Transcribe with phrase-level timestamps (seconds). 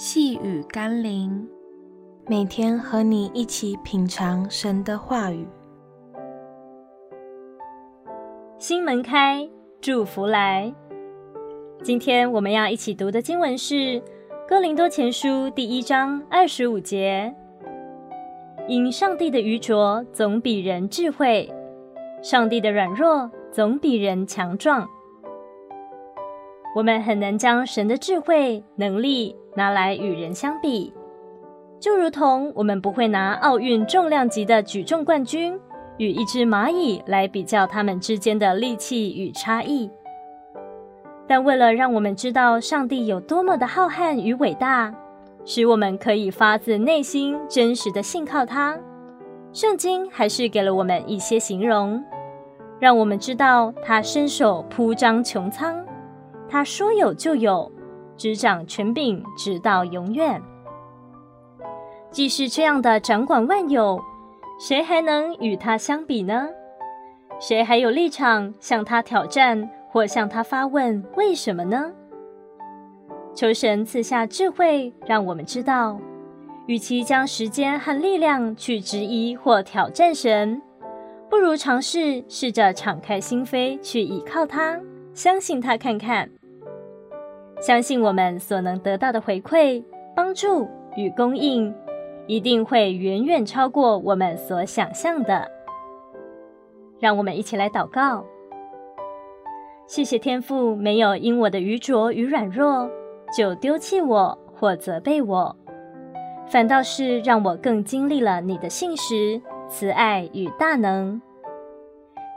[0.00, 1.44] 细雨甘霖，
[2.28, 5.44] 每天和你一起品尝神的话语。
[8.58, 9.50] 心门开，
[9.80, 10.72] 祝福来。
[11.82, 13.74] 今天我们要一起读的经文是
[14.48, 17.34] 《哥林多前书》第一章二十五节：
[18.68, 21.52] 因上帝的愚拙总比人智慧，
[22.22, 24.88] 上帝的软弱总比人强壮。
[26.74, 30.92] 我们很难将神的智慧能力拿来与人相比，
[31.80, 35.58] 就如同我们不会拿奥运重量级的举重冠军
[35.96, 39.90] 与一只蚂蚁来比较他们之间的力气与差异。
[41.26, 44.94] 但为了让我们知道上帝有多么的浩瀚与伟大，
[45.44, 48.78] 使我们可以发自内心真实的信靠他，
[49.52, 52.02] 圣经还是给了我们一些形容，
[52.78, 55.84] 让我们知道他伸手铺张穹苍。
[56.48, 57.70] 他说有就有，
[58.16, 60.42] 执掌权柄，直到永远。
[62.10, 64.00] 既是这样的掌管万有，
[64.58, 66.48] 谁还能与他相比呢？
[67.38, 71.92] 谁还有立场向他挑战，或向他发问为什么呢？
[73.34, 76.00] 求神赐下智慧，让我们知道，
[76.66, 80.60] 与其将时间和力量去质疑或挑战神，
[81.30, 84.80] 不如尝试试着敞开心扉去依靠他，
[85.18, 86.30] 相信他看看。
[87.60, 89.82] 相信我们所能得到的回馈、
[90.14, 91.74] 帮助与供应，
[92.28, 95.50] 一定会远远超过我们所想象的。
[97.00, 98.24] 让我们一起来祷告：
[99.88, 102.88] 谢谢天父，没有因我的愚拙与软弱
[103.36, 105.56] 就丢弃我或责备我，
[106.46, 111.20] 反倒是让我更经历了你的信实、慈爱与大能。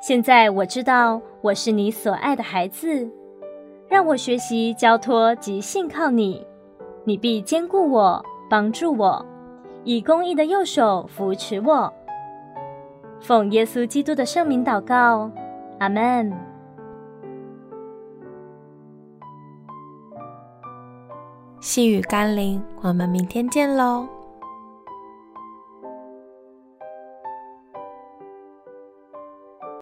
[0.01, 3.07] 现在我知道我是你所爱的孩子。
[3.87, 6.43] 让我学习交托及信靠你，
[7.03, 9.23] 你必兼顾我，帮助我，
[9.83, 11.93] 以公义的右手扶持我。
[13.19, 15.29] 奉耶稣基督的圣名祷告，
[15.79, 16.33] 阿门。
[21.59, 24.07] 细雨甘霖，我们明天见喽。